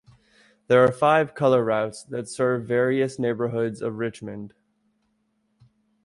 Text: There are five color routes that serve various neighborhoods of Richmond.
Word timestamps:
There 0.65 0.83
are 0.83 0.91
five 0.91 1.35
color 1.35 1.63
routes 1.63 2.01
that 2.05 2.27
serve 2.27 2.65
various 2.65 3.19
neighborhoods 3.19 3.83
of 3.83 3.99
Richmond. 3.99 4.55